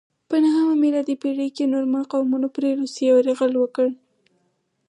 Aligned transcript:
په 0.29 0.35
نهمه 0.43 0.73
میلادي 0.83 1.15
پیړۍ 1.21 1.49
کې 1.55 1.71
نورمن 1.73 2.03
قومونو 2.11 2.47
پر 2.55 2.63
روسیې 2.81 3.07
یرغل 3.19 3.53
وکړ. 3.59 3.87